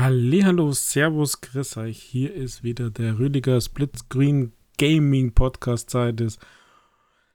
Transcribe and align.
Hallo, 0.00 0.70
Servus, 0.70 1.40
grüß 1.40 1.76
euch. 1.78 2.00
Hier 2.00 2.32
ist 2.32 2.62
wieder 2.62 2.88
der 2.88 3.18
Rüdiger 3.18 3.60
Splitscreen 3.60 4.52
Gaming 4.78 5.32
Podcast 5.32 5.90
Zeit 5.90 6.20
ist. 6.20 6.38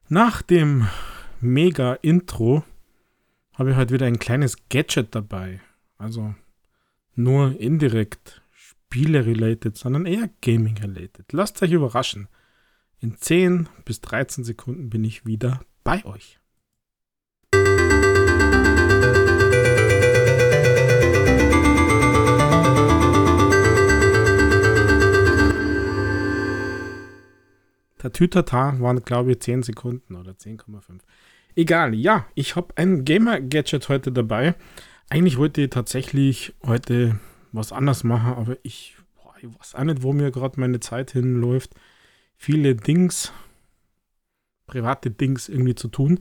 Nach 0.08 0.42
dem 0.42 0.88
mega 1.42 1.96
Intro 1.96 2.64
habe 3.52 3.72
ich 3.72 3.76
heute 3.76 3.94
wieder 3.94 4.06
ein 4.06 4.18
kleines 4.18 4.70
Gadget 4.70 5.14
dabei. 5.14 5.60
Also 5.98 6.36
nur 7.16 7.60
indirekt 7.60 8.42
Spiele-related, 8.54 9.76
sondern 9.76 10.06
eher 10.06 10.30
Gaming-related. 10.42 11.34
Lasst 11.34 11.62
euch 11.62 11.74
überraschen. 11.74 12.30
In 12.98 13.18
10 13.18 13.68
bis 13.84 14.00
13 14.00 14.46
Sekunden 14.46 14.90
bin 14.90 15.04
ich 15.04 15.26
wieder 15.26 15.60
bei 15.84 16.06
euch. 16.06 16.40
Der 28.04 28.12
Tütata 28.12 28.80
waren, 28.82 29.02
glaube 29.04 29.32
ich, 29.32 29.40
10 29.40 29.64
Sekunden 29.64 30.16
oder 30.16 30.34
10,5. 30.34 31.00
Egal, 31.56 31.96
ja, 31.96 32.26
ich 32.36 32.58
habe 32.58 32.74
ein 32.76 33.06
Gamer-Gadget 33.06 33.88
heute 33.88 34.12
dabei. 34.12 34.56
Eigentlich 35.10 35.38
wollte 35.38 35.62
ich 35.62 35.70
tatsächlich 35.70 36.54
heute 36.66 37.20
was 37.54 37.72
anders 37.72 38.04
machen, 38.04 38.34
aber 38.34 38.58
ich, 38.64 38.98
boah, 39.16 39.34
ich 39.38 39.48
weiß 39.48 39.76
auch 39.76 39.84
nicht, 39.86 40.04
wo 40.04 40.12
mir 40.12 40.32
gerade 40.32 40.60
meine 40.60 40.82
Zeit 40.82 41.12
hinläuft. 41.12 41.76
Viele 42.36 42.76
Dings, 42.76 43.32
private 44.68 45.10
Dings 45.10 45.48
irgendwie 45.48 45.76
zu 45.76 45.88
tun. 45.88 46.20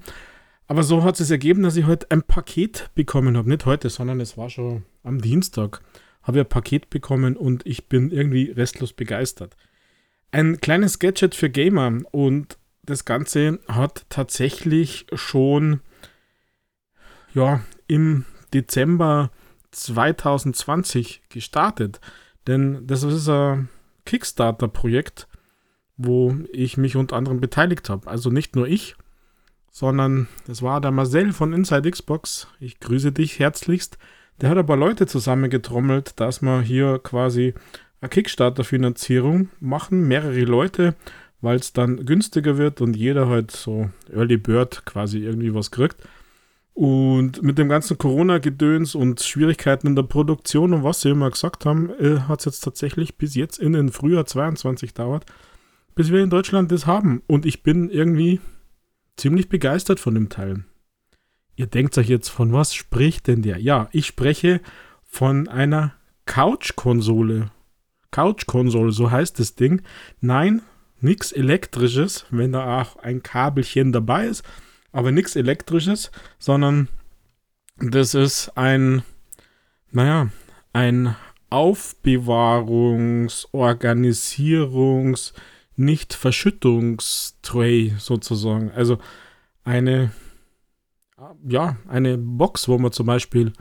Aber 0.69 0.85
so 0.85 1.03
hat 1.03 1.19
es 1.19 1.31
ergeben, 1.31 1.65
dass 1.65 1.77
ich 1.77 1.87
heute 1.87 2.11
ein 2.11 2.23
Paket 2.23 2.91
bekommen 2.95 3.37
habe. 3.37 3.49
Nicht 3.49 3.67
heute, 3.67 3.91
sondern 3.91 4.21
es 4.21 4.37
war 4.37 4.51
schon 4.51 4.85
am 5.03 5.21
Dienstag. 5.21 5.81
Habe 6.23 6.39
ich 6.39 6.45
ein 6.45 6.49
Paket 6.49 6.91
bekommen 6.91 7.37
und 7.37 7.67
ich 7.67 7.89
bin 7.89 8.13
irgendwie 8.13 8.53
restlos 8.53 8.93
begeistert 8.93 9.57
ein 10.33 10.61
kleines 10.61 10.99
Gadget 10.99 11.35
für 11.35 11.51
Gamer 11.51 12.01
und 12.11 12.59
das 12.85 13.05
Ganze 13.05 13.61
hat 13.69 14.07
tatsächlich 14.09 15.07
schon 15.13 15.81
ja, 17.35 17.61
im 17.87 18.25
Dezember 18.53 19.31
2020 19.71 21.23
gestartet. 21.29 22.01
Denn 22.47 22.87
das 22.87 23.03
ist 23.05 23.29
ein 23.29 23.69
Kickstarter-Projekt, 24.05 25.29
wo 25.97 26.37
ich 26.53 26.77
mich 26.77 26.97
unter 26.97 27.17
anderem 27.17 27.41
beteiligt 27.41 27.89
habe. 27.89 28.09
Also 28.09 28.31
nicht 28.31 28.57
nur 28.57 28.67
ich, 28.67 28.97
sondern 29.71 30.29
das 30.47 30.63
war 30.63 30.81
der 30.81 30.91
Marcel 30.91 31.33
von 31.33 31.53
Inside 31.53 31.91
Xbox. 31.91 32.49
Ich 32.59 32.81
grüße 32.81 33.13
dich 33.13 33.39
herzlichst. 33.39 33.97
Der 34.41 34.51
hat 34.51 34.67
paar 34.67 34.77
Leute 34.77 35.07
zusammengetrommelt, 35.07 36.19
dass 36.19 36.43
man 36.43 36.63
hier 36.63 36.99
quasi 36.99 37.55
eine 38.03 38.09
Kickstarter-Finanzierung 38.11 39.49
machen, 39.61 40.07
mehrere 40.09 40.41
Leute, 40.41 40.95
weil 41.41 41.57
es 41.57 41.73
dann 41.73 42.05
günstiger 42.05 42.59
wird 42.59 42.81
und 42.81 42.97
jeder 42.97 43.29
halt 43.29 43.51
so 43.53 43.91
Early 44.13 44.37
Bird 44.37 44.85
quasi 44.85 45.19
irgendwie 45.19 45.55
was 45.55 45.71
kriegt. 45.71 45.97
Und 46.75 47.43
mit 47.43 47.59
dem 47.59 47.69
ganzen 47.69 47.99
Corona-Gedöns 47.99 48.95
und 48.95 49.21
Schwierigkeiten 49.21 49.87
in 49.87 49.97
der 49.97 50.05
Produktion 50.05 50.73
und 50.73 50.85
was 50.85 51.03
sie 51.03 51.11
immer 51.11 51.31
gesagt 51.31 51.65
haben, 51.65 51.91
äh, 52.01 52.21
hat 52.21 52.41
es 52.41 52.47
jetzt 52.47 52.61
tatsächlich 52.61 53.19
bis 53.19 53.35
jetzt 53.35 53.59
in 53.59 53.75
den 53.75 53.91
Frühjahr 53.91 54.27
22 54.27 54.95
dauert, 54.95 55.27
bis 55.95 56.11
wir 56.11 56.23
in 56.23 56.31
Deutschland 56.31 56.73
das 56.73 56.87
haben. 56.87 57.23
Und 57.27 57.47
ich 57.47 57.63
bin 57.63 57.89
irgendwie 57.91 58.41
ziemlich 59.17 59.49
begeistert 59.49 60.01
von 60.01 60.15
dem 60.15 60.29
Teil. 60.29 60.65
Ihr 61.55 61.67
denkt 61.67 61.97
euch 61.99 62.09
jetzt, 62.09 62.31
von 62.31 62.53
was 62.53 62.75
spricht 62.75 63.27
denn 63.27 63.43
der? 63.43 63.59
Ja, 63.59 63.89
ich 63.93 64.07
spreche 64.07 64.61
von 65.05 65.49
einer 65.49 65.93
Couch-Konsole 66.25 67.51
Couch 68.13 68.47
Console, 68.47 68.93
so 68.93 69.11
heißt 69.11 69.41
das 69.41 69.57
Ding. 69.57 69.83
Nein, 70.21 70.63
nichts 71.01 71.33
elektrisches, 71.33 72.27
wenn 72.31 72.53
da 72.53 72.83
auch 72.83 72.97
ein 72.97 73.25
Kabelchen 73.25 73.91
dabei 73.93 74.27
ist, 74.27 74.45
aber 74.93 75.11
nichts 75.11 75.35
elektrisches, 75.35 76.13
sondern 76.39 76.89
das 77.79 78.15
ist 78.15 78.57
ein, 78.57 79.03
naja, 79.91 80.29
ein 80.73 81.17
Aufbewahrungs-, 81.51 83.49
Organisierungs-, 83.53 85.33
nicht 85.75 86.15
Verschüttungstray 86.15 87.95
sozusagen. 87.99 88.71
Also 88.71 88.99
eine, 89.65 90.13
ja, 91.47 91.77
eine 91.89 92.19
Box, 92.19 92.69
wo 92.69 92.79
man 92.79 92.93
zum 92.93 93.07
Beispiel 93.07 93.53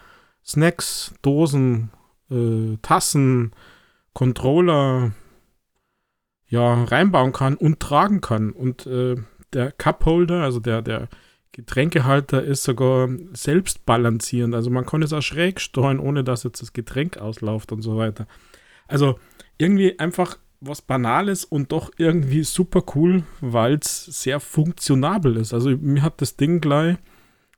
Snacks, 0.46 1.14
Dosen, 1.22 1.92
äh, 2.30 2.78
Tassen, 2.82 3.54
Controller 4.14 5.12
ja 6.48 6.84
reinbauen 6.84 7.32
kann 7.32 7.56
und 7.56 7.80
tragen 7.80 8.22
kann. 8.22 8.52
Und 8.52 8.86
äh, 8.86 9.16
der 9.54 9.72
Cupholder, 9.72 10.44
also 10.44 10.60
der, 10.60 10.82
der 10.82 11.10
Getränkehalter, 11.52 12.44
ist 12.44 12.64
sogar 12.64 13.10
selbst 13.34 13.86
balancierend. 13.86 14.54
Also 14.54 14.70
man 14.70 14.86
kann 14.86 15.02
es 15.02 15.14
auch 15.14 15.22
schräg 15.22 15.60
steuern, 15.60 16.00
ohne 16.00 16.24
dass 16.24 16.44
jetzt 16.44 16.62
das 16.62 16.74
Getränk 16.74 17.18
ausläuft 17.18 17.72
und 17.72 17.82
so 17.82 17.98
weiter. 17.98 18.28
Also 18.88 19.18
irgendwie 19.58 19.98
einfach 20.00 20.38
was 20.60 20.82
Banales 20.82 21.44
und 21.44 21.72
doch 21.72 21.92
irgendwie 21.98 22.44
super 22.44 22.84
cool, 22.96 23.24
weil 23.42 23.76
es 23.76 24.06
sehr 24.06 24.40
funktionabel 24.40 25.38
ist. 25.38 25.54
Also 25.54 25.72
mir 25.72 26.04
hat 26.04 26.22
das 26.22 26.38
Ding 26.38 26.62
gleich 26.62 26.98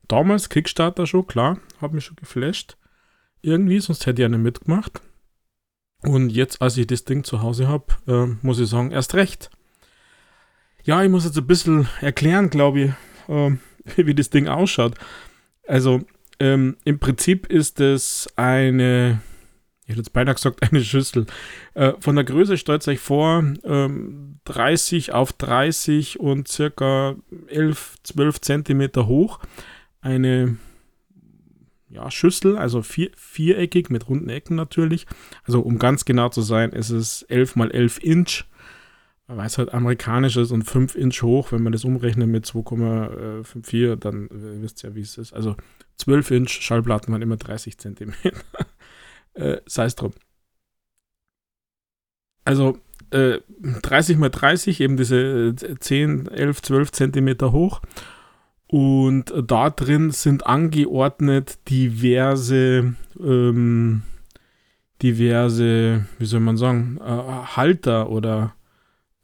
damals 0.08 0.48
Kickstarter 0.48 1.06
schon, 1.06 1.26
klar, 1.26 1.58
hat 1.80 1.92
mich 1.92 2.04
schon 2.04 2.16
geflasht. 2.16 2.76
Irgendwie, 3.42 3.78
sonst 3.80 4.06
hätte 4.06 4.22
ich 4.22 4.26
eine 4.26 4.38
mitgemacht. 4.38 5.02
Und 6.06 6.30
jetzt, 6.30 6.60
als 6.60 6.76
ich 6.76 6.86
das 6.86 7.04
Ding 7.04 7.24
zu 7.24 7.42
Hause 7.42 7.68
habe, 7.68 7.86
äh, 8.06 8.26
muss 8.44 8.60
ich 8.60 8.68
sagen, 8.68 8.90
erst 8.90 9.14
recht. 9.14 9.50
Ja, 10.82 11.02
ich 11.02 11.10
muss 11.10 11.24
jetzt 11.24 11.38
ein 11.38 11.46
bisschen 11.46 11.88
erklären, 12.00 12.50
glaube 12.50 12.80
ich, 12.80 12.90
äh, 13.28 13.56
wie 13.96 14.14
das 14.14 14.30
Ding 14.30 14.48
ausschaut. 14.48 14.94
Also, 15.66 16.02
ähm, 16.40 16.76
im 16.84 16.98
Prinzip 16.98 17.46
ist 17.46 17.80
es 17.80 18.28
eine, 18.36 19.22
ich 19.84 19.90
hätte 19.90 20.00
jetzt 20.00 20.12
beinahe 20.12 20.34
gesagt, 20.34 20.62
eine 20.62 20.84
Schüssel. 20.84 21.26
Äh, 21.72 21.92
von 22.00 22.16
der 22.16 22.24
Größe 22.24 22.58
stellt 22.58 22.86
euch 22.86 23.00
vor, 23.00 23.42
ähm, 23.64 24.40
30 24.44 25.12
auf 25.14 25.32
30 25.32 26.20
und 26.20 26.48
circa 26.48 27.16
11, 27.48 27.96
12 28.02 28.40
Zentimeter 28.42 29.06
hoch. 29.06 29.40
Eine 30.02 30.58
ja, 31.94 32.10
Schüssel, 32.10 32.58
also 32.58 32.82
vier, 32.82 33.10
viereckig 33.16 33.88
mit 33.88 34.08
runden 34.08 34.28
Ecken 34.28 34.56
natürlich. 34.56 35.06
Also 35.44 35.60
um 35.60 35.78
ganz 35.78 36.04
genau 36.04 36.28
zu 36.28 36.42
sein, 36.42 36.70
ist 36.70 36.90
es 36.90 37.22
11 37.22 37.56
mal 37.56 37.70
11 37.70 38.02
Inch, 38.02 38.44
weil 39.28 39.46
es 39.46 39.58
halt 39.58 39.72
amerikanisch 39.72 40.36
ist 40.36 40.50
und 40.50 40.64
5 40.64 40.96
Inch 40.96 41.22
hoch. 41.22 41.52
Wenn 41.52 41.62
man 41.62 41.72
das 41.72 41.84
umrechnet 41.84 42.28
mit 42.28 42.46
2,54, 42.46 43.96
dann 43.96 44.26
äh, 44.26 44.62
wisst 44.62 44.82
ihr 44.82 44.90
ja, 44.90 44.96
wie 44.96 45.02
es 45.02 45.16
ist. 45.16 45.32
Also 45.32 45.56
12 45.98 46.30
Inch 46.32 46.50
Schallplatten 46.50 47.12
waren 47.12 47.22
immer 47.22 47.36
30 47.36 47.78
Zentimeter. 47.78 48.32
äh, 49.34 49.58
Sei 49.66 49.84
es 49.84 49.94
drum. 49.94 50.12
Also 52.44 52.78
äh, 53.10 53.38
30 53.82 54.18
mal 54.18 54.30
30, 54.30 54.80
eben 54.80 54.96
diese 54.96 55.54
10, 55.56 56.26
11, 56.26 56.60
12 56.60 56.92
Zentimeter 56.92 57.52
hoch 57.52 57.80
und 58.66 59.32
da 59.46 59.70
drin 59.70 60.10
sind 60.10 60.46
angeordnet 60.46 61.58
diverse, 61.68 62.94
ähm, 63.20 64.02
diverse, 65.02 66.06
wie 66.18 66.26
soll 66.26 66.40
man 66.40 66.56
sagen, 66.56 66.98
äh, 67.00 67.56
Halter 67.56 68.10
oder 68.10 68.54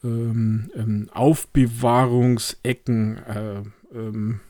ähm, 0.04 0.70
ähm, 0.74 1.08
Aufbewahrungsecken. 1.12 3.18
Äh, 3.18 3.62
ähm, 3.92 4.40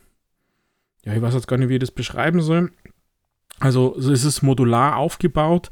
ja, 1.04 1.14
ich 1.14 1.22
weiß 1.22 1.34
jetzt 1.34 1.48
gar 1.48 1.56
nicht, 1.56 1.68
wie 1.68 1.74
ich 1.74 1.80
das 1.80 1.92
beschreiben 1.92 2.40
soll. 2.40 2.72
Also 3.58 3.96
es 3.96 4.24
ist 4.24 4.42
modular 4.42 4.96
aufgebaut, 4.96 5.70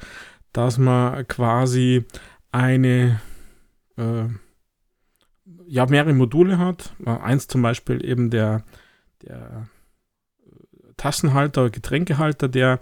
dass 0.52 0.78
man 0.78 1.26
quasi 1.26 2.04
eine 2.52 3.20
äh, 3.96 4.26
ja, 5.66 5.86
mehrere 5.86 6.14
Module 6.14 6.58
hat. 6.58 6.94
Eins 7.04 7.48
zum 7.48 7.62
Beispiel 7.62 8.04
eben 8.04 8.30
der 8.30 8.64
der 9.22 9.68
äh, 10.44 10.92
Tassenhalter, 10.96 11.70
Getränkehalter, 11.70 12.48
der 12.48 12.80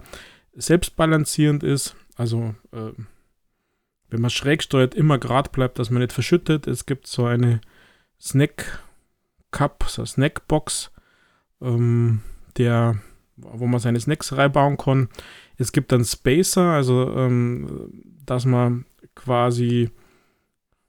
selbstbalancierend 0.53 1.63
ist. 1.63 1.95
Also 2.15 2.55
äh, 2.71 2.91
wenn 4.09 4.21
man 4.21 4.29
schräg 4.29 4.63
steuert, 4.63 4.95
immer 4.95 5.17
gerade 5.17 5.49
bleibt, 5.49 5.79
dass 5.79 5.89
man 5.89 6.01
nicht 6.01 6.13
verschüttet. 6.13 6.67
Es 6.67 6.85
gibt 6.85 7.07
so 7.07 7.25
eine 7.25 7.61
Snack 8.19 8.81
Cup, 9.51 9.85
so 9.87 10.01
eine 10.01 10.07
Snackbox, 10.07 10.91
ähm, 11.61 12.21
der, 12.57 12.97
wo 13.35 13.67
man 13.67 13.79
seine 13.79 13.99
Snacks 13.99 14.33
reinbauen 14.33 14.77
kann. 14.77 15.09
Es 15.57 15.71
gibt 15.71 15.91
dann 15.91 16.05
Spacer, 16.05 16.71
also 16.71 17.13
ähm, 17.15 17.91
dass 18.25 18.45
man 18.45 18.85
quasi 19.15 19.89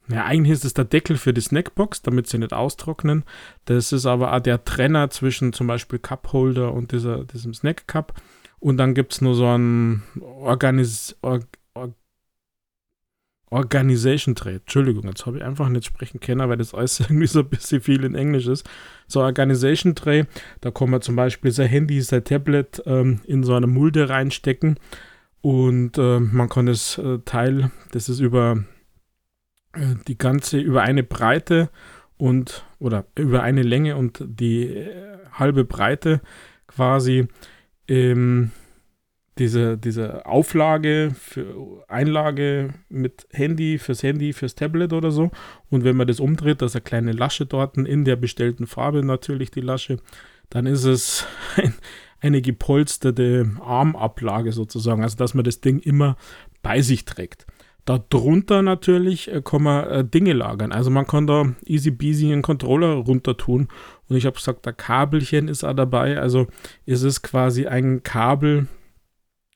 ja, 0.08 0.24
eigentlich 0.24 0.52
ist 0.52 0.64
es 0.64 0.74
der 0.74 0.84
Deckel 0.84 1.16
für 1.16 1.34
die 1.34 1.40
Snackbox, 1.40 2.02
damit 2.02 2.26
sie 2.26 2.38
nicht 2.38 2.52
austrocknen. 2.52 3.24
Das 3.66 3.92
ist 3.92 4.06
aber 4.06 4.32
auch 4.32 4.40
der 4.40 4.64
Trenner 4.64 5.10
zwischen 5.10 5.52
zum 5.52 5.66
Beispiel 5.66 5.98
Cupholder 5.98 6.72
und 6.72 6.92
dieser, 6.92 7.24
diesem 7.24 7.52
Snack 7.52 7.86
Cup. 7.86 8.14
Und 8.58 8.78
dann 8.78 8.94
gibt 8.94 9.12
es 9.12 9.20
nur 9.20 9.34
so 9.34 9.46
einen 9.46 10.02
Organis 10.20 11.16
Or 11.22 11.40
Organization 13.50 14.34
Tray. 14.34 14.56
Entschuldigung, 14.56 15.04
jetzt 15.04 15.24
habe 15.24 15.38
ich 15.38 15.44
einfach 15.44 15.70
nicht 15.70 15.86
sprechen 15.86 16.20
können, 16.20 16.46
weil 16.48 16.58
das 16.58 16.74
alles 16.74 17.00
irgendwie 17.00 17.26
so 17.26 17.40
ein 17.40 17.48
bisschen 17.48 17.80
viel 17.80 18.04
in 18.04 18.14
Englisch 18.14 18.46
ist. 18.46 18.68
So, 19.06 19.20
Organization 19.20 19.94
Tray, 19.94 20.26
da 20.60 20.70
kann 20.70 20.90
man 20.90 21.00
zum 21.00 21.16
Beispiel 21.16 21.50
sein 21.50 21.68
Handy, 21.68 22.00
sein 22.02 22.24
Tablet 22.24 22.82
ähm, 22.84 23.20
in 23.24 23.42
so 23.42 23.54
eine 23.54 23.66
Mulde 23.66 24.10
reinstecken 24.10 24.78
und 25.40 25.96
äh, 25.96 26.20
man 26.20 26.48
kann 26.48 26.66
das 26.66 26.98
äh, 26.98 27.20
Teil, 27.24 27.70
das 27.92 28.08
ist 28.08 28.20
über 28.20 28.64
die 29.76 30.18
ganze, 30.18 30.58
über 30.58 30.82
eine 30.82 31.02
Breite 31.02 31.70
und 32.16 32.64
oder 32.78 33.06
über 33.16 33.42
eine 33.42 33.62
Länge 33.62 33.96
und 33.96 34.22
die 34.26 34.64
äh, 34.64 35.18
halbe 35.32 35.64
Breite 35.64 36.20
quasi 36.66 37.28
ähm, 37.88 38.50
diese, 39.38 39.78
diese 39.78 40.26
Auflage 40.26 41.12
für 41.14 41.84
Einlage 41.88 42.74
mit 42.88 43.26
Handy, 43.30 43.78
fürs 43.78 44.02
Handy, 44.02 44.32
fürs 44.32 44.56
Tablet 44.56 44.92
oder 44.92 45.10
so. 45.10 45.30
Und 45.70 45.84
wenn 45.84 45.96
man 45.96 46.08
das 46.08 46.20
umdreht, 46.20 46.60
dass 46.60 46.74
eine 46.74 46.82
kleine 46.82 47.12
Lasche 47.12 47.46
dort 47.46 47.76
in 47.76 48.04
der 48.04 48.16
bestellten 48.16 48.66
Farbe 48.66 49.04
natürlich 49.04 49.50
die 49.50 49.60
Lasche, 49.60 49.98
dann 50.50 50.66
ist 50.66 50.84
es 50.84 51.26
ein, 51.56 51.74
eine 52.20 52.42
gepolsterte 52.42 53.50
Armablage 53.60 54.52
sozusagen. 54.52 55.02
Also 55.02 55.16
dass 55.16 55.34
man 55.34 55.44
das 55.44 55.60
Ding 55.60 55.78
immer 55.78 56.16
bei 56.62 56.82
sich 56.82 57.04
trägt. 57.04 57.46
Darunter 57.88 58.60
natürlich 58.60 59.32
äh, 59.32 59.40
kann 59.42 59.62
man 59.62 59.88
äh, 59.88 60.04
Dinge 60.04 60.34
lagern. 60.34 60.72
Also 60.72 60.90
man 60.90 61.06
kann 61.06 61.26
da 61.26 61.54
easy 61.64 61.90
peasy 61.90 62.30
einen 62.30 62.42
Controller 62.42 62.94
runter 62.94 63.36
tun. 63.36 63.68
Und 64.08 64.16
ich 64.16 64.26
habe 64.26 64.36
gesagt, 64.36 64.66
der 64.66 64.74
Kabelchen 64.74 65.48
ist 65.48 65.64
auch 65.64 65.74
dabei. 65.74 66.18
Also 66.18 66.48
ist 66.84 67.02
es 67.02 67.22
quasi 67.22 67.66
ein 67.66 68.02
Kabel, 68.02 68.66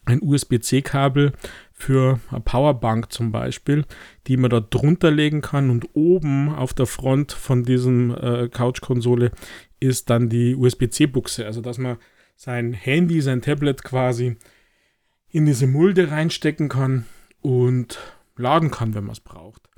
ein 0.07 0.23
USB-C-Kabel 0.23 1.33
für 1.73 2.21
eine 2.31 2.41
Powerbank 2.41 3.13
zum 3.13 3.33
Beispiel, 3.33 3.85
die 4.27 4.39
man 4.39 4.51
da 4.51 4.61
drunter 4.61 5.11
legen 5.11 5.43
kann 5.43 5.69
und 5.69 5.91
oben 5.93 6.49
auf 6.49 6.73
der 6.73 6.87
Front 6.87 7.33
von 7.33 7.65
diesem 7.65 8.15
äh, 8.15 8.49
Couch-Konsole 8.49 9.33
ist 9.79 10.09
dann 10.11 10.29
die 10.29 10.55
USB-C-Buchse, 10.55 11.45
also 11.45 11.61
dass 11.61 11.77
man 11.77 11.99
sein 12.37 12.73
Handy, 12.73 13.21
sein 13.21 13.43
Tablet 13.43 13.85
quasi 13.85 14.37
in 15.29 15.45
diese 15.45 15.67
Mulde 15.67 16.11
reinstecken 16.11 16.69
kann 16.69 17.05
und 17.41 17.99
laden 18.37 18.71
kann, 18.71 18.95
wenn 18.95 19.05
man 19.05 19.13
es 19.13 19.21
braucht. 19.21 19.69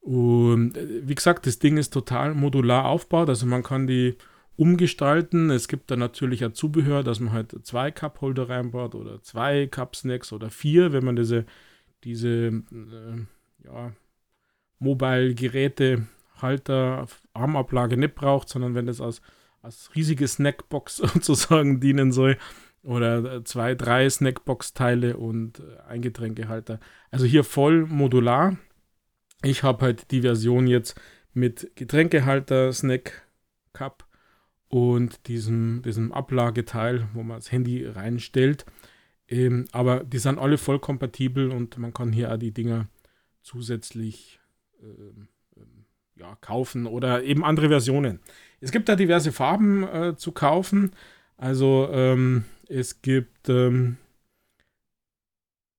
Und 0.00 0.76
äh, 0.76 1.06
wie 1.06 1.14
gesagt, 1.14 1.46
das 1.46 1.58
Ding 1.58 1.76
ist 1.76 1.90
total 1.92 2.34
modular 2.34 2.86
aufgebaut, 2.86 3.28
also 3.28 3.46
man 3.46 3.62
kann 3.62 3.86
die 3.86 4.16
umgestalten. 4.56 5.50
Es 5.50 5.68
gibt 5.68 5.90
da 5.90 5.96
natürlich 5.96 6.44
ein 6.44 6.52
Zubehör, 6.52 7.04
dass 7.04 7.20
man 7.20 7.32
halt 7.32 7.54
zwei 7.64 7.90
Cup-Holder 7.90 8.48
reinbaut 8.48 8.94
oder 8.94 9.22
zwei 9.22 9.66
Cup-Snacks 9.66 10.32
oder 10.32 10.50
vier, 10.50 10.92
wenn 10.92 11.04
man 11.04 11.14
diese, 11.14 11.46
diese 12.04 12.28
äh, 12.28 13.64
ja, 13.64 13.92
Mobile-Geräte, 14.80 16.06
Halter, 16.42 17.06
Armablage 17.34 17.96
nicht 17.96 18.14
braucht, 18.16 18.48
sondern 18.48 18.74
wenn 18.74 18.86
das 18.86 19.00
als, 19.00 19.22
als 19.62 19.94
riesige 19.94 20.26
Snackbox 20.26 20.96
sozusagen 21.14 21.80
dienen 21.80 22.10
soll. 22.12 22.36
Oder 22.82 23.44
zwei, 23.44 23.74
drei 23.74 24.08
Snackbox-Teile 24.08 25.16
und 25.16 25.60
äh, 25.60 25.80
ein 25.88 26.02
Getränkehalter. 26.02 26.80
Also 27.10 27.26
hier 27.26 27.44
voll 27.44 27.86
modular. 27.86 28.56
Ich 29.42 29.62
habe 29.62 29.84
halt 29.84 30.10
die 30.10 30.22
Version 30.22 30.66
jetzt 30.66 31.00
mit 31.32 31.70
Getränkehalter, 31.76 32.72
Snack, 32.72 33.26
Cup 33.72 34.06
und 34.68 35.28
diesem, 35.28 35.82
diesem 35.82 36.12
Ablageteil, 36.12 37.08
wo 37.14 37.22
man 37.22 37.38
das 37.38 37.52
Handy 37.52 37.86
reinstellt. 37.86 38.64
Ähm, 39.28 39.66
aber 39.72 40.04
die 40.04 40.18
sind 40.18 40.38
alle 40.38 40.58
voll 40.58 40.78
kompatibel 40.78 41.50
und 41.50 41.78
man 41.78 41.92
kann 41.92 42.12
hier 42.12 42.32
auch 42.32 42.38
die 42.38 42.52
Dinger 42.52 42.88
zusätzlich 43.42 44.40
ähm, 44.82 45.28
ähm, 45.56 45.84
ja, 46.16 46.36
kaufen 46.40 46.86
oder 46.86 47.22
eben 47.22 47.44
andere 47.44 47.68
Versionen. 47.68 48.20
Es 48.60 48.72
gibt 48.72 48.88
da 48.88 48.96
diverse 48.96 49.32
Farben 49.32 49.84
äh, 49.84 50.16
zu 50.16 50.32
kaufen. 50.32 50.92
Also 51.38 51.88
ähm, 51.90 52.44
es 52.68 53.00
gibt 53.00 53.48
ähm, 53.48 53.96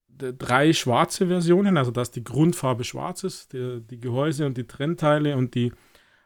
drei 0.07 0.73
schwarze 0.73 1.27
Versionen, 1.27 1.77
also 1.77 1.91
dass 1.91 2.11
die 2.11 2.23
Grundfarbe 2.23 2.83
schwarz 2.83 3.23
ist, 3.23 3.53
die, 3.53 3.81
die 3.81 3.99
Gehäuse 3.99 4.45
und 4.45 4.57
die 4.57 4.65
Trennteile 4.65 5.37
und 5.37 5.53
die 5.53 5.71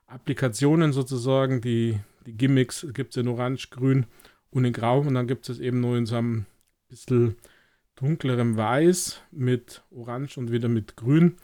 Applikationen 0.08 0.94
sozusagen, 0.94 1.60
die 1.60 2.00
die 2.26 2.38
Gimmicks 2.38 2.88
gibt 2.94 3.12
es 3.12 3.18
in 3.18 3.28
Orange, 3.28 3.70
Grün 3.70 4.06
und 4.50 4.66
in 4.66 4.74
Grau. 4.74 5.00
Und 5.00 5.16
dann 5.16 5.28
gibt 5.28 5.50
es 5.50 5.60
eben 5.60 5.82
nur 5.82 5.98
in 5.98 6.06
so 6.06 6.16
einem 6.16 6.46
bisschen 6.88 7.36
dunklerem 7.96 8.56
Weiß 8.56 9.22
mit 9.32 9.84
Orange 9.92 10.38
und 10.38 10.52
wieder 10.52 10.70
mit 10.70 10.96
Grün. 10.96 11.38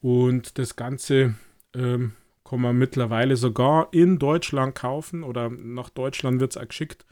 Und 0.00 0.58
das 0.58 0.76
Ganze 0.76 1.34
ähm, 1.74 2.12
kann 2.52 2.60
man 2.60 2.76
mittlerweile 2.76 3.38
sogar 3.38 3.88
in 3.92 4.18
Deutschland 4.18 4.74
kaufen 4.74 5.22
oder 5.22 5.48
nach 5.48 5.88
Deutschland 5.88 6.38
wird 6.38 6.54
es 6.54 6.62
auch 6.62 6.68
geschickt. 6.68 7.06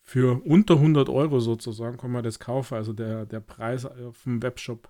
Für 0.00 0.40
unter 0.46 0.76
100 0.76 1.10
Euro 1.10 1.40
sozusagen 1.40 1.98
kann 1.98 2.10
man 2.10 2.24
das 2.24 2.38
kaufen. 2.38 2.76
Also 2.76 2.94
der, 2.94 3.26
der 3.26 3.40
Preis 3.40 3.84
auf 3.84 4.22
dem 4.22 4.42
Webshop 4.42 4.88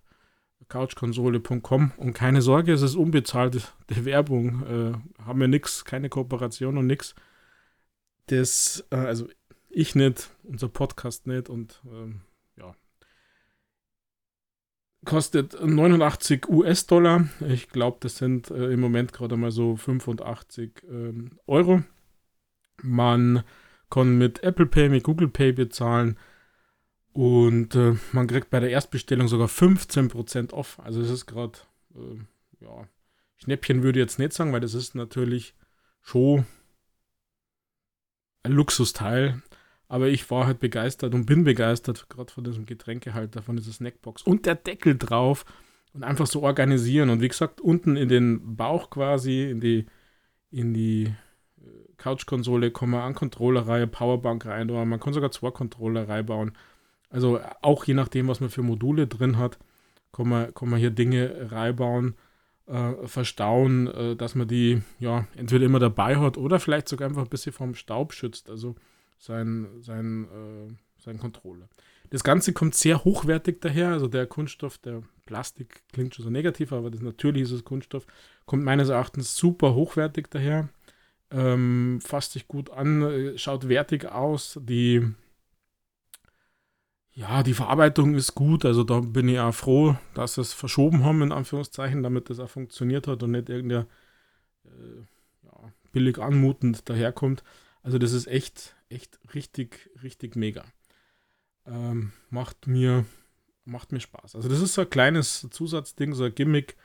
couchkonsole.com. 0.69 1.91
Und 1.97 2.13
keine 2.13 2.43
Sorge, 2.43 2.73
es 2.73 2.83
ist 2.83 2.95
unbezahlte 2.95 3.61
Werbung. 3.89 4.63
Äh, 4.63 5.25
haben 5.25 5.41
wir 5.41 5.49
nichts, 5.49 5.85
keine 5.85 6.09
Kooperation 6.09 6.79
und 6.79 6.87
nichts 6.87 7.17
das, 8.27 8.85
äh, 8.91 8.95
also 8.95 9.27
ich 9.69 9.97
nicht, 9.97 10.31
unser 10.45 10.69
Podcast 10.69 11.27
nicht 11.27 11.49
und 11.49 11.83
ähm. 11.87 12.21
Kostet 15.05 15.61
89 15.61 16.49
US-Dollar. 16.49 17.29
Ich 17.49 17.69
glaube, 17.71 17.99
das 18.01 18.19
sind 18.19 18.51
äh, 18.51 18.73
im 18.73 18.81
Moment 18.81 19.13
gerade 19.13 19.37
mal 19.37 19.51
so 19.51 19.75
85 19.77 20.85
ähm, 20.89 21.39
Euro. 21.47 21.83
Man 22.83 23.43
kann 23.91 24.17
mit 24.17 24.43
Apple 24.45 24.67
Pay, 24.67 24.89
mit 24.89 25.03
Google 25.03 25.29
Pay 25.29 25.53
bezahlen. 25.53 26.19
Und 27.13 27.75
äh, 27.75 27.95
man 28.13 28.27
kriegt 28.27 28.51
bei 28.51 28.61
der 28.61 28.71
Erstbestellung 28.71 29.29
sogar 29.29 29.49
15% 29.49 30.53
off. 30.53 30.79
Also 30.81 31.01
es 31.03 31.11
ist 31.11 31.27
gerade, 31.27 31.59
äh, 31.95 32.65
ja, 32.65 32.87
Schnäppchen 33.37 33.83
würde 33.83 33.99
ich 33.99 34.05
jetzt 34.05 34.19
nicht 34.19 34.33
sagen, 34.33 34.53
weil 34.53 34.61
das 34.61 34.75
ist 34.75 34.95
natürlich 34.95 35.55
schon 36.01 36.47
ein 38.45 38.53
Luxusteil. 38.53 39.43
Aber 39.93 40.09
ich 40.09 40.31
war 40.31 40.47
halt 40.47 40.59
begeistert 40.59 41.15
und 41.15 41.27
bin 41.27 41.45
begeistert, 41.45 42.09
gerade 42.09 42.33
von 42.33 42.45
diesem 42.45 42.65
Getränkehalter, 42.65 43.43
von 43.43 43.57
dieser 43.57 43.73
Snackbox 43.73 44.23
und 44.23 44.47
der 44.47 44.55
Deckel 44.55 44.97
drauf 44.97 45.45
und 45.93 46.03
einfach 46.03 46.27
so 46.27 46.41
organisieren. 46.45 47.11
Und 47.11 47.21
wie 47.21 47.29
gesagt, 47.29 47.61
unten 47.61 47.99
in 47.99 48.09
den 48.09 48.57
Bauch 48.57 48.89
quasi, 48.89 49.51
in 49.51 49.61
die, 49.61 49.85
in 50.51 50.73
die 50.73 51.13
äh, 51.59 51.65
Couch-Konsole, 51.99 52.71
kann 52.71 52.89
man 52.89 53.03
an 53.03 53.15
Controllerreihe, 53.15 53.87
Powerbank 53.87 54.47
rein, 54.47 54.71
oder 54.71 54.83
man 54.87 54.99
kann 54.99 55.13
sogar 55.13 55.31
zwei 55.31 55.51
Controller 55.51 56.09
reinbauen. 56.09 56.53
Also 57.11 57.39
auch 57.61 57.85
je 57.85 57.93
nachdem, 57.93 58.29
was 58.29 58.41
man 58.41 58.49
für 58.49 58.63
Module 58.63 59.07
drin 59.07 59.37
hat, 59.37 59.59
kann 60.11 60.27
man, 60.27 60.55
kann 60.55 60.71
man 60.71 60.81
hier 60.81 60.91
Dinge 60.91 61.51
reinbauen 61.51 62.15
äh, 62.67 62.95
verstauen, 63.07 63.89
äh, 63.89 64.17
dass 64.17 64.37
man 64.37 64.49
die 64.49 64.81
ja 64.99 65.27
entweder 65.37 65.67
immer 65.67 65.81
dabei 65.81 66.17
hat 66.17 66.39
oder 66.39 66.59
vielleicht 66.61 66.89
sogar 66.89 67.11
einfach 67.11 67.25
ein 67.25 67.29
bisschen 67.29 67.53
vom 67.53 67.75
Staub 67.75 68.15
schützt, 68.15 68.49
also 68.49 68.75
sein, 69.23 69.69
sein, 69.81 70.25
äh, 70.25 71.01
sein 71.01 71.19
Controller. 71.19 71.69
Das 72.11 72.25
Ganze 72.25 72.53
kommt 72.53 72.75
sehr 72.75 73.05
hochwertig 73.05 73.61
daher, 73.61 73.91
also 73.91 74.09
der 74.09 74.27
Kunststoff, 74.27 74.79
der 74.79 75.03
Plastik 75.27 75.83
klingt 75.93 76.15
schon 76.15 76.25
so 76.25 76.31
negativ, 76.31 76.73
aber 76.73 76.91
das 76.91 77.01
natürlich 77.01 77.45
ist 77.45 77.53
es 77.53 77.65
Kunststoff, 77.65 78.07
kommt 78.47 78.65
meines 78.65 78.89
Erachtens 78.89 79.37
super 79.37 79.75
hochwertig 79.75 80.29
daher. 80.29 80.69
Ähm, 81.31 82.01
fasst 82.05 82.33
sich 82.33 82.49
gut 82.49 82.71
an, 82.71 83.03
äh, 83.03 83.39
schaut 83.39 83.69
wertig 83.69 84.07
aus. 84.07 84.59
Die 84.61 85.15
ja, 87.15 87.43
die 87.43 87.55
Verarbeitung 87.55 88.15
ist 88.15 88.35
gut, 88.35 88.65
also 88.65 88.85
da 88.85 89.01
bin 89.01 89.29
ich 89.29 89.39
auch 89.39 89.55
froh, 89.55 89.97
dass 90.15 90.35
sie 90.35 90.41
es 90.41 90.53
verschoben 90.55 91.05
haben, 91.05 91.23
in 91.23 91.33
Anführungszeichen, 91.33 92.03
damit 92.03 92.29
das 92.29 92.41
auch 92.41 92.49
funktioniert 92.49 93.07
hat 93.07 93.23
und 93.23 93.33
nicht 93.33 93.51
irgendein 93.51 93.87
äh, 94.65 95.05
ja, 95.45 95.73
billig 95.93 96.19
anmutend 96.19 96.89
daherkommt. 96.89 97.45
Also 97.83 97.99
das 97.99 98.13
ist 98.13 98.27
echt, 98.27 98.75
echt 98.93 99.19
richtig, 99.35 99.91
richtig 100.03 100.37
mega. 100.37 100.65
Ähm, 101.67 102.13
macht 102.31 102.67
mir, 102.67 103.05
macht 103.65 103.93
mir 103.93 104.01
Spaß. 104.01 104.37
Also 104.37 104.49
das 104.49 104.61
ist 104.61 104.75
so 104.75 104.83
ein 104.83 104.91
kleines 104.91 105.47
Zusatzding, 105.51 106.15
so 106.15 106.25
ein 106.25 106.35
Gimmick. 106.35 106.77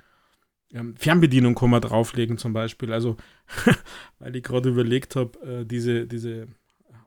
Ähm, 0.72 0.96
Fernbedienung 0.96 1.56
kann 1.56 1.70
man 1.70 1.82
drauflegen 1.82 2.38
zum 2.38 2.54
Beispiel. 2.54 2.92
Also, 2.92 3.18
weil 4.20 4.36
ich 4.36 4.44
gerade 4.44 4.70
überlegt 4.70 5.16
habe, 5.16 5.40
äh, 5.42 5.66
diese, 5.66 6.08
diese 6.08 6.48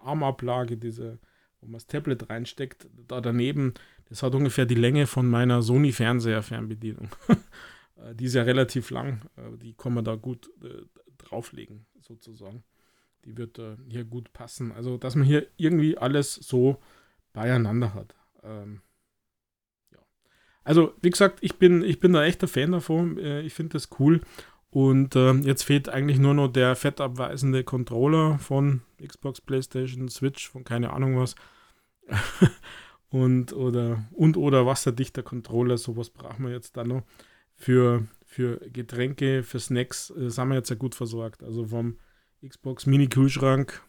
Armablage, 0.01 0.77
diese 0.77 1.19
wo 1.61 1.67
man 1.67 1.75
das 1.75 1.87
Tablet 1.87 2.29
reinsteckt, 2.31 2.89
da 3.07 3.21
daneben, 3.21 3.75
das 4.09 4.23
hat 4.23 4.35
ungefähr 4.35 4.67
die 4.67 4.75
Länge 4.75 5.07
von 5.07 5.29
meiner 5.29 5.63
Sony 5.63 5.93
Fernseher 5.93 6.43
Fernbedienung. 6.43 7.09
Äh, 7.97 8.15
die 8.15 8.25
ist 8.25 8.35
ja 8.35 8.45
relativ 8.45 8.89
lang, 8.89 9.21
äh, 9.37 9.59
die 9.59 9.75
kann 9.75 9.93
man 9.93 10.03
da 10.03 10.15
gut 10.15 10.51
äh, 10.63 10.87
drauflegen, 11.19 11.85
sozusagen. 12.01 12.65
Die 13.25 13.37
wird 13.37 13.59
äh, 13.59 13.77
hier 13.89 14.05
gut 14.05 14.33
passen. 14.33 14.73
Also, 14.73 14.97
dass 14.97 15.15
man 15.15 15.27
hier 15.27 15.47
irgendwie 15.57 15.99
alles 15.99 16.35
so 16.35 16.79
beieinander 17.33 17.95
hat. 17.95 18.15
Ähm, 18.43 18.81
ja. 19.93 19.99
Also, 20.65 20.95
wie 21.03 21.11
gesagt, 21.11 21.39
ich 21.43 21.57
bin, 21.57 21.83
ich 21.83 22.01
bin 22.01 22.13
da 22.13 22.25
echt 22.25 22.43
ein 22.43 22.49
Fan 22.49 22.73
davon. 22.73 23.19
Äh, 23.19 23.43
ich 23.43 23.55
finde 23.55 23.75
das 23.75 23.89
cool. 23.99 24.21
Und 24.71 25.17
äh, 25.17 25.33
jetzt 25.33 25.65
fehlt 25.65 25.89
eigentlich 25.89 26.19
nur 26.19 26.35
noch 26.35 26.49
der 26.49 26.77
fettabweisende 26.77 27.65
Controller 27.65 28.39
von 28.39 28.83
Xbox, 29.05 29.41
PlayStation, 29.41 30.09
Switch, 30.09 30.49
von 30.49 30.63
keine 30.65 30.93
Ahnung 30.93 31.19
was. 31.19 31.35
und 33.11 33.53
oder 33.53 34.05
und 34.13 34.37
oder 34.37 34.67
wasserdichter 34.67 35.23
Controller, 35.25 35.77
sowas 35.77 36.11
brauchen 36.11 36.47
wir 36.47 36.53
jetzt 36.53 36.77
da 36.77 36.85
noch. 36.85 37.03
Für, 37.57 38.07
für 38.25 38.59
Getränke, 38.71 39.43
für 39.43 39.59
Snacks 39.59 40.11
äh, 40.11 40.31
sind 40.31 40.49
wir 40.49 40.55
jetzt 40.55 40.71
ja 40.71 40.77
gut 40.77 40.95
versorgt. 40.95 41.43
Also 41.43 41.67
vom 41.67 41.99
Xbox 42.47 42.87
Mini-Kühlschrank 42.87 43.83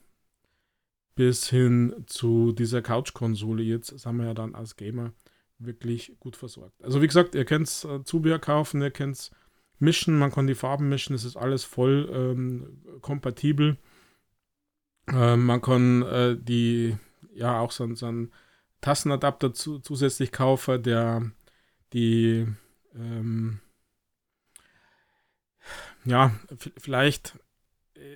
bis 1.15 1.50
hin 1.50 2.03
zu 2.08 2.51
dieser 2.51 2.81
Couch-Konsole 2.81 3.63
jetzt 3.63 3.88
sind 3.88 4.17
wir 4.17 4.25
ja 4.25 4.34
dann 4.34 4.55
als 4.55 4.75
Gamer 4.75 5.13
wirklich 5.60 6.13
gut 6.20 6.36
versorgt. 6.36 6.84
Also 6.84 7.01
wie 7.01 7.08
gesagt, 7.08 7.36
ihr 7.36 7.46
könnt 7.46 7.86
äh, 7.86 8.03
Zubehör 8.03 8.39
kaufen, 8.39 8.81
ihr 8.81 8.91
könnt 8.91 9.31
mischen, 9.79 10.17
man 10.17 10.31
kann 10.31 10.48
die 10.48 10.55
Farben 10.55 10.89
mischen, 10.89 11.15
es 11.15 11.24
ist 11.24 11.38
alles 11.38 11.63
voll 11.63 12.10
ähm, 12.13 12.81
kompatibel. 13.01 13.77
Äh, 15.08 15.36
man 15.36 15.62
kann 15.62 16.01
äh, 16.03 16.38
die, 16.38 16.98
ja, 17.34 17.60
auch 17.60 17.72
so, 17.72 17.93
so 17.96 18.05
einen 18.05 18.31
Tassenadapter 18.81 19.53
zu, 19.53 19.79
zusätzlich 19.79 20.31
kaufen, 20.31 20.81
der 20.84 21.31
die, 21.93 22.48
ähm, 22.96 23.60
ja, 26.05 26.34
vielleicht 26.77 27.38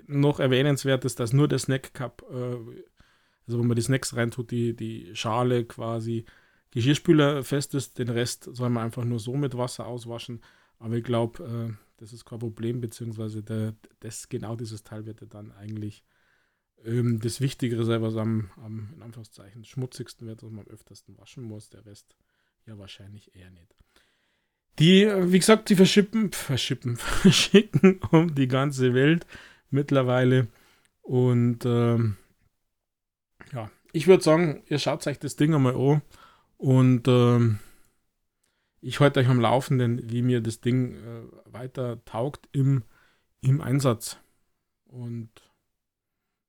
noch 0.07 0.39
erwähnenswert 0.39 1.05
ist, 1.05 1.19
dass 1.19 1.33
nur 1.33 1.47
der 1.47 1.59
Snack 1.59 1.93
Cup, 1.93 2.23
äh, 2.29 2.83
also 3.47 3.59
wo 3.59 3.63
man 3.63 3.75
die 3.75 3.81
Snacks 3.81 4.15
reintut, 4.15 4.51
die, 4.51 4.75
die 4.75 5.15
Schale 5.15 5.65
quasi 5.65 6.25
Geschirrspüler 6.71 7.43
fest 7.43 7.73
ist, 7.73 7.99
den 7.99 8.09
Rest 8.09 8.49
soll 8.51 8.69
man 8.69 8.83
einfach 8.85 9.05
nur 9.05 9.19
so 9.19 9.35
mit 9.35 9.57
Wasser 9.57 9.87
auswaschen. 9.87 10.41
Aber 10.79 10.95
ich 10.95 11.03
glaube, 11.03 11.43
äh, 11.43 11.73
das 11.97 12.11
ist 12.11 12.25
kein 12.25 12.39
Problem, 12.39 12.81
beziehungsweise 12.81 13.43
der, 13.43 13.75
das, 14.01 14.27
genau 14.27 14.55
dieses 14.55 14.83
Teil 14.83 15.05
wird 15.05 15.21
ja 15.21 15.27
dann 15.27 15.51
eigentlich 15.53 16.03
ähm, 16.83 17.19
das 17.19 17.39
Wichtigere 17.39 17.85
sein, 17.85 18.01
was 18.01 18.15
am, 18.17 18.51
am, 18.57 18.89
in 18.95 19.01
Anführungszeichen, 19.01 19.63
schmutzigsten 19.63 20.27
wird, 20.27 20.43
was 20.43 20.51
man 20.51 20.65
am 20.65 20.71
öftersten 20.71 21.17
waschen 21.17 21.43
muss. 21.43 21.69
Der 21.69 21.85
Rest 21.85 22.15
ja 22.65 22.77
wahrscheinlich 22.77 23.35
eher 23.35 23.51
nicht. 23.51 23.75
Die, 24.79 25.05
wie 25.31 25.39
gesagt, 25.39 25.69
die 25.69 25.75
verschippen, 25.75 26.31
verschippen, 26.31 26.97
verschicken 26.97 28.01
um 28.11 28.35
die 28.35 28.47
ganze 28.47 28.93
Welt 28.93 29.25
mittlerweile. 29.69 30.47
Und 31.01 31.65
ähm, 31.65 32.17
ja, 33.53 33.69
ich 33.91 34.07
würde 34.07 34.23
sagen, 34.23 34.63
ihr 34.67 34.79
schaut 34.79 35.05
euch 35.07 35.19
das 35.19 35.35
Ding 35.35 35.53
einmal 35.53 35.75
an 35.75 36.01
und 36.57 37.07
ähm, 37.07 37.59
ich 38.81 38.99
halte 38.99 39.19
euch 39.19 39.27
am 39.27 39.39
Laufenden, 39.39 40.11
wie 40.11 40.21
mir 40.21 40.41
das 40.41 40.61
Ding 40.61 40.95
äh, 40.95 41.23
weiter 41.45 42.03
taugt 42.05 42.47
im, 42.51 42.83
im 43.41 43.61
Einsatz. 43.61 44.17
Und 44.85 45.29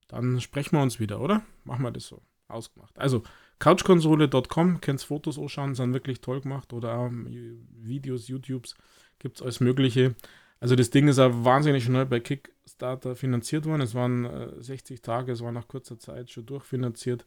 dann 0.09 0.41
sprechen 0.41 0.77
wir 0.77 0.83
uns 0.83 1.01
wieder, 1.01 1.21
oder? 1.21 1.43
Machen 1.65 1.83
wir 1.83 1.91
das 1.91 2.07
so. 2.07 2.23
Ausgemacht. 2.49 2.97
Also, 2.99 3.25
couchkonsole.com, 3.59 4.81
kennst 4.81 5.07
Fotos 5.07 5.39
anschauen, 5.39 5.75
sind 5.75 5.93
wirklich 5.93 6.21
toll 6.21 6.41
gemacht. 6.41 6.73
Oder 6.73 6.99
auch 6.99 7.11
Videos, 7.11 8.29
YouTubes, 8.29 8.77
gibt 9.19 9.37
es 9.37 9.43
alles 9.43 9.61
Mögliche. 9.61 10.15
Also, 10.61 10.75
das 10.77 10.91
Ding 10.91 11.09
ist 11.09 11.19
auch 11.19 11.45
wahnsinnig 11.45 11.85
schnell 11.85 12.07
bei 12.07 12.21
Kickstarter 12.21 13.15
finanziert 13.15 13.67
worden. 13.67 13.83
Es 13.83 13.95
waren 13.95 14.25
äh, 14.25 14.63
60 14.63 15.03
Tage, 15.03 15.33
es 15.33 15.43
war 15.43 15.53
nach 15.53 15.69
kurzer 15.69 15.99
Zeit 15.99 16.31
schon 16.31 16.47
durchfinanziert. 16.47 17.27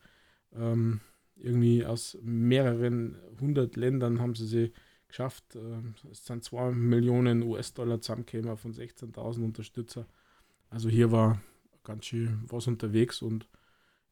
Ähm, 0.54 1.02
irgendwie 1.36 1.86
aus 1.86 2.18
mehreren 2.22 3.18
hundert 3.40 3.76
Ländern 3.76 4.20
haben 4.20 4.36
sie 4.36 4.48
sie 4.48 4.74
geschafft. 5.08 5.56
Ähm, 5.56 5.96
es 6.12 6.26
sind 6.26 6.44
2 6.44 6.72
Millionen 6.72 7.44
US-Dollar 7.44 8.02
zusammengekommen 8.02 8.58
von 8.58 8.74
16.000 8.74 9.44
Unterstützer. 9.44 10.06
Also 10.70 10.90
hier 10.90 11.12
war 11.12 11.42
ganz 11.84 12.06
schön 12.06 12.44
was 12.48 12.68
unterwegs 12.68 13.22
und 13.22 13.48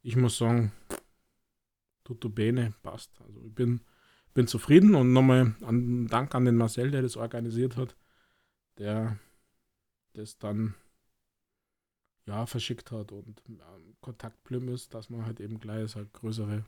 ich 0.02 0.16
muss 0.16 0.38
sagen, 0.38 0.72
tutto 2.04 2.30
bene, 2.30 2.74
passt. 2.82 3.12
Also 3.22 3.42
ich 3.44 3.54
bin, 3.54 3.82
bin 4.34 4.48
zufrieden 4.48 4.96
und 4.96 5.14
nochmal 5.14 5.56
an, 5.62 6.08
Dank 6.08 6.34
an 6.34 6.46
den 6.46 6.56
Marcel, 6.56 6.92
der 6.92 7.02
das 7.02 7.18
organisiert 7.18 7.78
hat, 7.78 7.96
der 8.78 9.18
das 10.14 10.38
dann 10.38 10.76
ja 12.26 12.46
verschickt 12.46 12.92
hat 12.92 13.12
und 13.12 13.42
ähm, 13.48 13.96
Kontakt 14.02 14.44
blüm 14.44 14.70
ist, 14.70 14.94
dass 14.94 15.10
man 15.10 15.26
halt 15.26 15.40
eben 15.40 15.60
gleich 15.60 15.96
eine 15.96 16.06
größere 16.08 16.66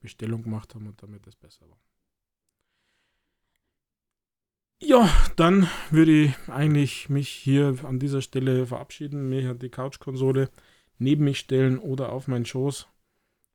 Bestellung 0.00 0.42
gemacht 0.42 0.74
haben 0.74 0.86
und 0.86 1.02
damit 1.02 1.26
das 1.26 1.36
besser 1.36 1.68
war. 1.68 1.78
Ja, 4.82 5.08
dann 5.36 5.68
würde 5.90 6.12
ich 6.12 6.34
eigentlich 6.48 7.08
mich 7.08 7.28
hier 7.30 7.76
an 7.84 7.98
dieser 7.98 8.20
Stelle 8.20 8.66
verabschieden, 8.66 9.28
mir 9.28 9.54
die 9.54 9.70
Couch-Konsole 9.70 10.50
neben 10.98 11.24
mich 11.24 11.38
stellen 11.38 11.78
oder 11.78 12.12
auf 12.12 12.28
meinen 12.28 12.44
Schoß 12.44 12.86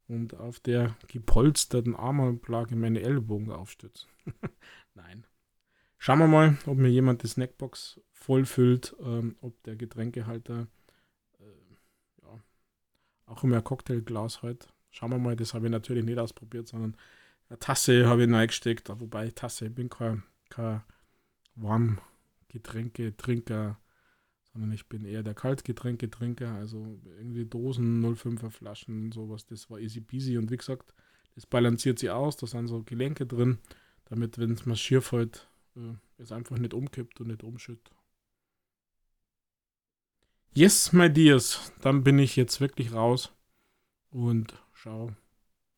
und 0.08 0.34
auf 0.36 0.60
der 0.60 0.96
gepolsterten 1.08 1.96
Armablage 1.96 2.76
meine 2.76 3.02
Ellbogen 3.02 3.52
aufstützen. 3.52 4.10
Nein. 4.96 5.26
Schauen 6.02 6.20
wir 6.20 6.28
mal, 6.28 6.58
ob 6.66 6.78
mir 6.78 6.88
jemand 6.88 7.24
die 7.24 7.28
Snackbox 7.28 8.00
vollfüllt, 8.14 8.96
ähm, 9.02 9.36
ob 9.42 9.62
der 9.64 9.76
Getränkehalter 9.76 10.68
äh, 11.40 12.24
ja, 12.24 12.42
auch 13.26 13.44
immer 13.44 13.58
ein 13.58 13.64
Cocktailglas 13.66 14.42
halt. 14.42 14.74
Schauen 14.92 15.12
wir 15.12 15.18
mal, 15.20 15.36
das 15.36 15.54
habe 15.54 15.66
ich 15.66 15.72
natürlich 15.72 16.06
nicht 16.06 16.18
ausprobiert, 16.18 16.70
sondern 16.70 16.96
eine 17.50 17.60
Tasse 17.60 18.08
habe 18.08 18.24
ich 18.24 18.32
reingesteckt, 18.32 18.90
wobei 19.02 19.30
Tasse, 19.32 19.66
ich 19.68 19.76
bin 19.76 19.90
kein, 19.90 20.24
kein 20.50 20.84
Warmgetränke, 21.56 23.18
Trinker, 23.18 23.78
sondern 24.54 24.72
ich 24.72 24.88
bin 24.88 25.04
eher 25.04 25.22
der 25.22 25.34
Kaltgetränketrinker, 25.34 26.54
also 26.54 26.98
irgendwie 27.18 27.46
Dosen, 27.46 28.06
05er 28.06 28.52
Flaschen 28.52 29.04
und 29.04 29.14
sowas, 29.14 29.46
das 29.46 29.70
war 29.70 29.80
easy 29.80 30.00
peasy 30.00 30.38
und 30.38 30.50
wie 30.50 30.58
gesagt, 30.58 30.94
das 31.36 31.46
balanciert 31.46 32.00
sie 32.00 32.10
aus, 32.10 32.38
da 32.38 32.48
sind 32.48 32.68
so 32.68 32.84
Gelenke 32.84 33.26
drin, 33.26 33.58
damit, 34.06 34.38
wenn 34.38 34.54
es 34.54 34.66
mal 34.66 34.78
schier 34.78 35.02
fällt, 35.02 35.38
äh, 35.38 35.49
es 36.18 36.32
einfach 36.32 36.58
nicht 36.58 36.74
umkippt 36.74 37.20
und 37.22 37.28
nicht 37.28 37.44
umschüttet. 37.44 37.94
Yes, 40.52 40.94
my 40.94 41.12
dears, 41.12 41.72
dann 41.82 42.04
bin 42.04 42.18
ich 42.20 42.36
jetzt 42.36 42.60
wirklich 42.60 42.92
raus 42.92 43.32
und 44.10 44.54
schau, 44.74 45.12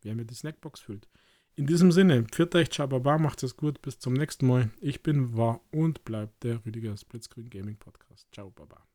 wer 0.02 0.16
mir 0.16 0.26
die 0.26 0.34
Snackbox 0.34 0.80
füllt. 0.80 1.10
In 1.56 1.68
diesem 1.68 1.92
Sinne, 1.92 2.24
pfiat 2.24 2.56
euch, 2.56 2.70
Chababa, 2.72 3.18
macht 3.18 3.44
es 3.44 3.58
gut, 3.58 3.82
bis 3.82 4.00
zum 4.00 4.14
nächsten 4.14 4.48
Mal. 4.48 4.72
Ich 4.80 5.04
bin, 5.04 5.36
war 5.36 5.62
und 5.72 6.06
bleibt 6.06 6.44
der 6.44 6.66
Rüdiger 6.66 6.96
Splitscreen 6.96 7.50
Gaming 7.50 7.78
Podcast. 7.78 8.28
Ciao, 8.32 8.50
Baba. 8.50 8.91